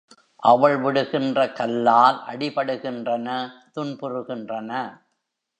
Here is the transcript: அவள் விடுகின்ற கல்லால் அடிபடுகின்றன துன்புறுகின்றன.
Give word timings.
அவள் 0.43 0.77
விடுகின்ற 0.77 1.39
கல்லால் 1.51 2.17
அடிபடுகின்றன 2.27 3.27
துன்புறுகின்றன. 3.75 4.71